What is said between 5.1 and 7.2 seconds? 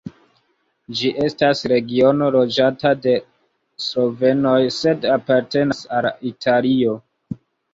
apartenas al Italio.